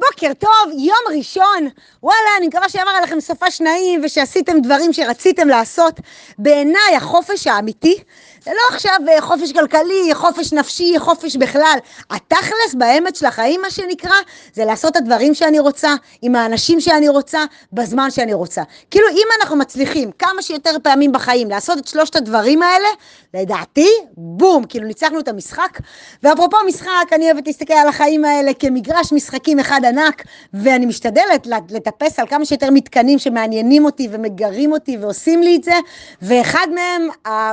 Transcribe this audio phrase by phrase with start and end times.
[0.00, 1.68] בוקר טוב, יום ראשון.
[2.02, 6.00] וואלה, אני מקווה שעבר עליכם סופה שניים ושעשיתם דברים שרציתם לעשות.
[6.38, 7.96] בעיניי החופש האמיתי
[8.44, 11.78] זה לא עכשיו אה, חופש כלכלי, חופש נפשי, חופש בכלל.
[12.10, 14.16] התכלס באמת של החיים, מה שנקרא,
[14.54, 18.62] זה לעשות את הדברים שאני רוצה, עם האנשים שאני רוצה, בזמן שאני רוצה.
[18.90, 22.88] כאילו, אם אנחנו מצליחים כמה שיותר פעמים בחיים לעשות את שלושת הדברים האלה,
[23.34, 25.78] לדעתי, בום, כאילו ניצחנו את המשחק.
[26.22, 30.22] ואפרופו משחק, אני אוהבת להסתכל על החיים האלה כמגרש משחקים אחד ענק,
[30.54, 35.74] ואני משתדלת לטפס על כמה שיותר מתקנים שמעניינים אותי ומגרים אותי ועושים לי את זה,
[36.22, 37.08] ואחד מהם,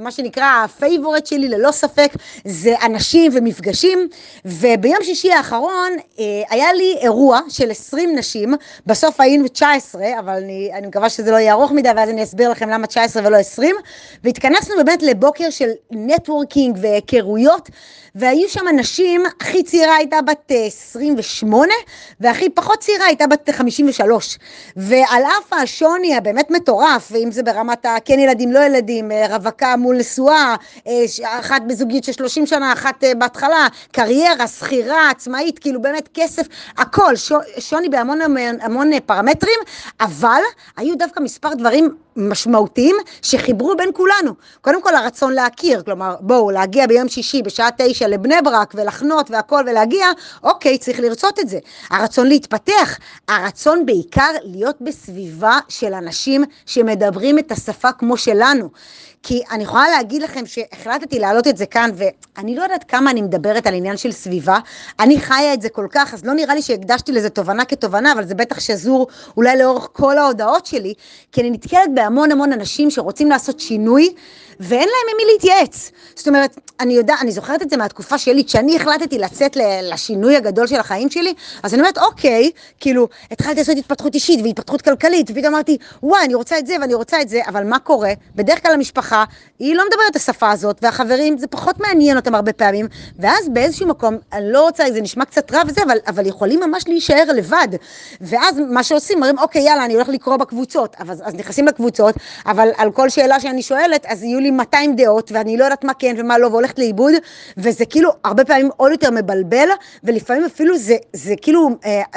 [0.00, 2.12] מה שנקרא, הפייבורט שלי ללא ספק
[2.44, 4.08] זה אנשים ומפגשים,
[4.44, 8.54] וביום שישי האחרון אה, היה לי אירוע של 20 נשים,
[8.86, 12.50] בסוף היינו 19, אבל אני, אני מקווה שזה לא יהיה ארוך מדי, ואז אני אסביר
[12.50, 13.76] לכם למה 19 ולא 20,
[14.24, 17.70] והתכנסנו באמת לבוקר של נטוורקינג והיכרויות,
[18.14, 21.76] והיו שם נשים, הכי צעירה הייתה בת 28, אה,
[22.20, 24.38] והכי פחות צעירה הייתה בת 53.
[24.76, 29.96] ועל אף השוני הבאמת מטורף, אם זה ברמת הכן ילדים, לא ילדים, אה, רווקה מול
[29.96, 30.54] נשואה,
[30.86, 31.04] אה,
[31.40, 36.46] אחת בזוגיות של 30 שנה, אחת בהתחלה, קריירה, שכירה, עצמאית, כאילו באמת כסף,
[36.78, 37.12] הכל,
[37.58, 38.18] שוני בהמון
[38.60, 39.58] המון פרמטרים,
[40.00, 40.40] אבל
[40.76, 44.32] היו דווקא מספר דברים משמעותיים שחיברו בין כולנו.
[44.60, 49.64] קודם כל הרצון להכיר, כלומר בואו להגיע ביום שישי בשעה תשע לבני ברק ולחנות והכל
[49.66, 50.06] ולהגיע,
[50.42, 51.58] אוקיי, צריך לרצות את זה.
[52.06, 58.68] הרצון להתפתח, הרצון בעיקר להיות בסביבה של אנשים שמדברים את השפה כמו שלנו.
[59.22, 63.22] כי אני יכולה להגיד לכם שהחלטתי להעלות את זה כאן, ואני לא יודעת כמה אני
[63.22, 64.58] מדברת על עניין של סביבה,
[65.00, 68.26] אני חיה את זה כל כך, אז לא נראה לי שהקדשתי לזה תובנה כתובנה, אבל
[68.26, 70.94] זה בטח שזור אולי לאורך כל ההודעות שלי,
[71.32, 74.14] כי אני נתקלת בהמון המון אנשים שרוצים לעשות שינוי,
[74.60, 75.90] ואין להם עם מי להתייעץ.
[76.14, 80.66] זאת אומרת, אני יודעת, אני זוכרת את זה מהתקופה שלי, כשאני החלטתי לצאת לשינוי הגדול
[80.66, 85.54] של החיים שלי, אז אני אומרת, אוקיי, כאילו, התחלתי לעשות התפתחות אישית והתפתחות כלכלית, ופתאום
[85.54, 88.12] אמרתי, וואי, אני רוצה את זה ואני רוצה את זה, אבל מה קורה?
[88.34, 89.24] בדרך כלל המשפחה,
[89.58, 92.86] היא לא מדברת את השפה הזאת, והחברים, זה פחות מעניין אותם הרבה פעמים,
[93.18, 96.84] ואז באיזשהו מקום, אני לא רוצה, זה נשמע קצת רע וזה, אבל, אבל יכולים ממש
[96.88, 97.68] להישאר לבד.
[98.20, 100.96] ואז מה שעושים, אומרים, אוקיי, יאללה, אני הולך לקרוא בקבוצות.
[100.98, 102.14] אז, אז נכנסים לקבוצות,
[102.46, 105.94] אבל על כל שאלה שאני שואלת, אז יהיו לי 200 דעות, ואני לא יודעת מה
[105.94, 107.12] כן ומה לא, והולכת לאיבוד,
[107.56, 109.68] וזה כאילו הרבה פעמים עוד יותר מבלבל,
[110.04, 111.68] ולפעמים אפילו זה, זה כאילו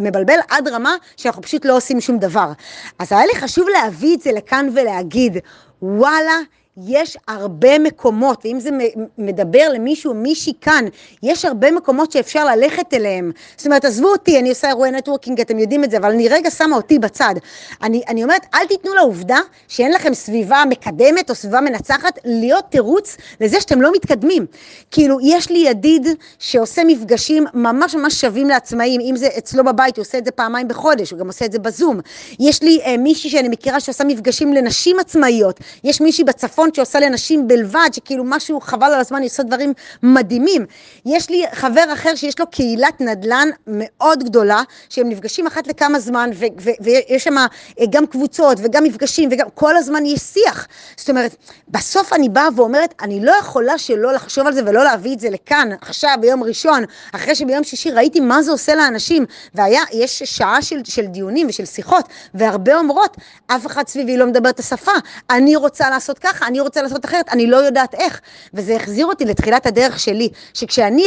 [0.00, 2.52] מבלבל עד רמה שאנחנו פשוט לא עושים שום דבר.
[2.98, 5.36] אז היה לי חשוב להביא את זה לכאן ולהגיד,
[5.82, 6.38] וואלה,
[6.86, 8.70] יש הרבה מקומות, ואם זה
[9.18, 10.84] מדבר למישהו, מישהי כאן,
[11.22, 13.32] יש הרבה מקומות שאפשר ללכת אליהם.
[13.56, 16.50] זאת אומרת, עזבו אותי, אני עושה אירועי נטוורקינג, אתם יודעים את זה, אבל אני רגע
[16.50, 17.34] שמה אותי בצד.
[17.82, 23.16] אני, אני אומרת, אל תיתנו לעובדה שאין לכם סביבה מקדמת או סביבה מנצחת, להיות תירוץ
[23.40, 24.46] לזה שאתם לא מתקדמים.
[24.90, 26.06] כאילו, יש לי ידיד
[26.38, 30.68] שעושה מפגשים ממש ממש שווים לעצמאים, אם זה אצלו בבית, הוא עושה את זה פעמיים
[30.68, 32.00] בחודש, הוא גם עושה את זה בזום.
[32.40, 37.00] יש לי אה, מישהי שאני מכירה שעושה מפגשים לנשים עצמאיות, יש מישהי בצפון פונט שעושה
[37.00, 40.66] לנשים בלבד, שכאילו משהו חבל על הזמן, היא עושה דברים מדהימים.
[41.06, 46.30] יש לי חבר אחר שיש לו קהילת נדל"ן מאוד גדולה, שהם נפגשים אחת לכמה זמן,
[46.34, 47.46] ו- ו- ויש שם אה,
[47.90, 50.66] גם קבוצות וגם מפגשים, וגם כל הזמן יש שיח.
[50.96, 51.36] זאת אומרת,
[51.68, 55.30] בסוף אני באה ואומרת, אני לא יכולה שלא לחשוב על זה ולא להביא את זה
[55.30, 60.62] לכאן, עכשיו, ביום ראשון, אחרי שביום שישי ראיתי מה זה עושה לאנשים, והיה, יש שעה
[60.62, 64.92] של, של דיונים ושל שיחות, והרבה אומרות, אף אחד סביבי לא מדבר את השפה,
[65.30, 68.20] אני רוצה לעשות ככה, אני רוצה לעשות אחרת, אני לא יודעת איך.
[68.54, 71.06] וזה החזיר אותי לתחילת הדרך שלי, שכשאני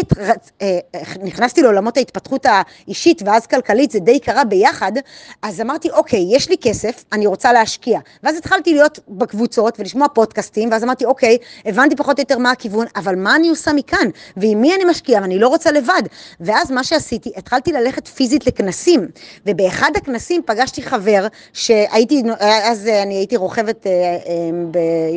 [0.61, 0.79] אה,
[1.23, 4.91] נכנסתי לעולמות ההתפתחות האישית ואז כלכלית, זה די קרה ביחד,
[5.41, 7.99] אז אמרתי, אוקיי, יש לי כסף, אני רוצה להשקיע.
[8.23, 12.85] ואז התחלתי להיות בקבוצות ולשמוע פודקאסטים, ואז אמרתי, אוקיי, הבנתי פחות או יותר מה הכיוון,
[12.95, 14.07] אבל מה אני עושה מכאן?
[14.37, 15.21] ועם מי אני משקיעה?
[15.21, 16.01] ואני לא רוצה לבד.
[16.39, 19.07] ואז מה שעשיתי, התחלתי ללכת פיזית לכנסים,
[19.45, 24.17] ובאחד הכנסים פגשתי חבר שהייתי, אז אני הייתי רוכבת, אה, אה,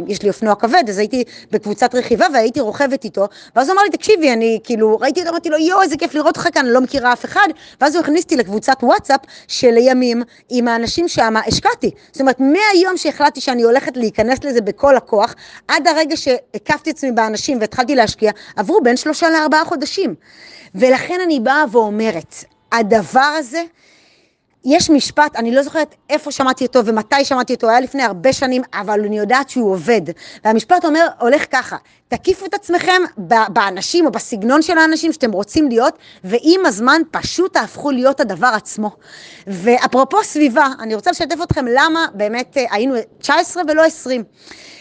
[0.07, 3.91] יש לי אופנוע כבד, אז הייתי בקבוצת רכיבה והייתי רוכבת איתו, ואז הוא אמר לי,
[3.91, 6.81] תקשיבי, אני כאילו, ראיתי אותו, אמרתי לו, יואו, איזה כיף לראות אותך כאן, אני לא
[6.81, 7.49] מכירה אף אחד,
[7.81, 11.91] ואז הוא הכניס אותי לקבוצת וואטסאפ שלימים עם האנשים שם השקעתי.
[12.13, 15.35] זאת אומרת, מהיום שהחלטתי שאני הולכת להיכנס לזה בכל הכוח,
[15.69, 20.15] עד הרגע שהקפתי עצמי באנשים והתחלתי להשקיע, עברו בין שלושה לארבעה חודשים.
[20.75, 22.35] ולכן אני באה ואומרת,
[22.73, 23.63] הדבר הזה,
[24.65, 28.63] יש משפט, אני לא זוכרת איפה שמעתי אותו ומתי שמעתי אותו, היה לפני הרבה שנים,
[28.75, 30.01] אבל אני יודעת שהוא עובד.
[30.45, 31.77] והמשפט אומר, הולך ככה,
[32.09, 33.03] תקיפו את עצמכם
[33.49, 38.91] באנשים או בסגנון של האנשים שאתם רוצים להיות, ועם הזמן פשוט תהפכו להיות הדבר עצמו.
[39.47, 44.25] ואפרופו סביבה, אני רוצה לשתף אתכם למה באמת אה, היינו 19 ולא 20.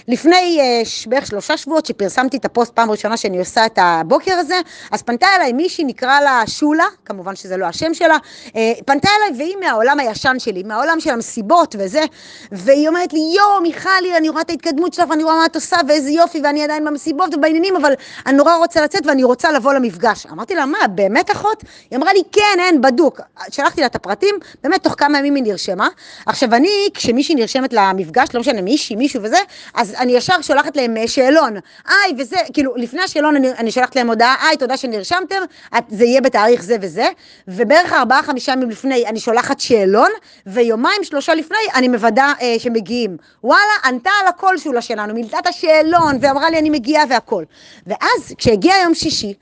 [0.08, 4.60] לפני uh, בערך שלושה שבועות שפרסמתי את הפוסט פעם ראשונה שאני עושה את הבוקר הזה,
[4.92, 8.52] אז פנתה אליי מישהי, נקרא לה שולה, כמובן שזה לא השם שלה, uh,
[8.86, 12.02] פנתה אליי והיא מהעולם הישן שלי, מהעולם של המסיבות וזה,
[12.52, 15.78] והיא אומרת לי, יואו, מיכלי, אני רואה את ההתקדמות שלך ואני רואה מה את עושה
[15.88, 17.94] ואיזה יופי ואני עדיין במסיבות ובעניינים, אבל
[18.26, 20.26] אני נורא רוצה לצאת ואני רוצה לבוא למפגש.
[20.32, 21.64] אמרתי לה, מה, באמת אחות?
[21.92, 23.22] היא אמרה לי, כן, אין, בדוק.
[23.50, 25.88] שלחתי לה את הפרטים, באמת תוך כמה ימים היא נרשמה.
[26.26, 29.38] עכשיו אני, כשמישהי נרשמת למפגש, לא משנה, מישהי, מישהו וזה,
[29.74, 31.54] אז אני ישר שולחת להם אה, שאלון,
[31.88, 35.42] היי וזה, כאילו לפני השאלון אני, אני שולחת להם הודעה, היי תודה שנרשמתם,
[35.78, 37.08] את, זה יהיה בתאריך זה וזה,
[37.48, 40.10] ובערך ארבעה חמישה ימים לפני אני שולחת שאלון,
[40.46, 43.18] ויומיים שלושה לפני אני מוודא אה, שמגיעים.
[43.44, 47.44] וואלה, ענתה על הקול שולה שלנו, מילתה את השאלון ואמרה לי אני מגיעה והכל.
[47.88, 49.34] ואז כשהגיע יום שישי,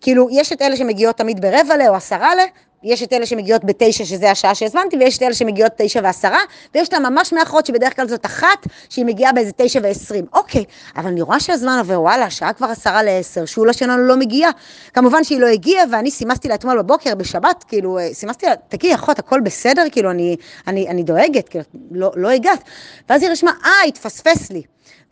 [0.00, 2.38] כאילו יש את אלה שמגיעות תמיד ברבע ל או עשרה ל,
[2.82, 6.38] יש את אלה שמגיעות בתשע, שזה השעה שהזמנתי, ויש את אלה שמגיעות תשע ועשרה,
[6.74, 10.26] ויש את הממש מאחרות, שבדרך כלל זאת אחת, שהיא מגיעה באיזה תשע ועשרים.
[10.32, 10.64] אוקיי,
[10.96, 14.50] אבל אני רואה שהזמן עובר, וואלה, השעה כבר עשרה לעשר, שולה שלנו לא מגיעה.
[14.94, 18.94] כמובן שהיא לא הגיעה, ואני סימסתי לה אתמול בבוקר, בשבת, כאילו, אה, סימסתי לה, תגידי,
[18.94, 19.82] אחות, הכל בסדר?
[19.92, 20.36] כאילו, אני,
[20.66, 22.62] אני, אני דואגת, כאילו, לא, לא הגעת.
[23.08, 24.62] ואז היא רשמה, אה, התפספס לי.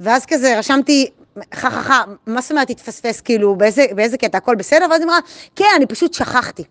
[0.01, 1.11] ואז כזה רשמתי,
[1.55, 4.87] חה, מה זאת אומרת התפספס, כאילו, באיזה, באיזה קטע, הכל בסדר?
[4.91, 5.19] ואז היא אמרה,
[5.57, 6.65] כן, אני פשוט שכחתי.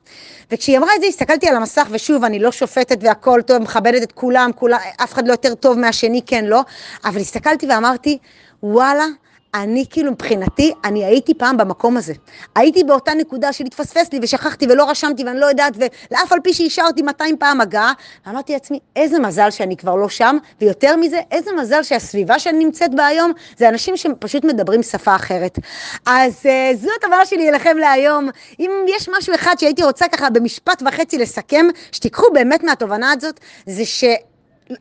[0.51, 4.11] וכשהיא אמרה את זה, הסתכלתי על המסך, ושוב, אני לא שופטת והכל טוב, מכבדת את
[4.11, 6.61] כולם, כולם, אף אחד לא יותר טוב מהשני, כן, לא,
[7.05, 8.17] אבל הסתכלתי ואמרתי,
[8.63, 9.05] וואלה,
[9.53, 12.13] אני כאילו מבחינתי, אני הייתי פעם במקום הזה.
[12.55, 16.53] הייתי באותה נקודה של התפספס לי ושכחתי ולא רשמתי ואני לא יודעת, ולאף על פי
[16.53, 17.93] שאישרתי 200 פעם הגעה,
[18.25, 22.95] ואמרתי לעצמי, איזה מזל שאני כבר לא שם, ויותר מזה, איזה מזל שהסביבה שאני נמצאת
[22.95, 25.59] בה היום, זה אנשים שפשוט מדברים שפה אחרת.
[26.05, 28.29] אז uh, זו התובנה שלי אליכם להיום.
[28.59, 33.85] אם יש משהו אחד שהייתי רוצה ככה במשפט וחצי לסכם, שתיקחו באמת מהתובנה הזאת, זה
[33.85, 34.03] ש...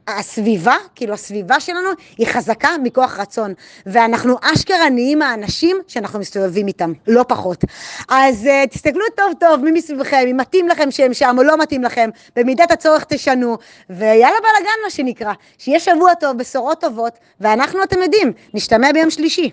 [0.09, 1.89] הסביבה, כאילו הסביבה שלנו
[2.19, 3.55] היא חזקה מכוח רצון,
[3.87, 7.65] ואנחנו אשכרה נהיים האנשים שאנחנו מסתובבים איתם, לא פחות.
[8.09, 11.83] אז uh, תסתכלו טוב טוב מי מסביבכם, אם מתאים לכם שהם שם או לא מתאים
[11.83, 13.57] לכם, במידת הצורך תשנו,
[13.91, 19.51] ויאללה בלאגן מה שנקרא, שיהיה שבוע טוב, בשורות טובות, ואנחנו, אתם יודעים, נשתמע ביום שלישי.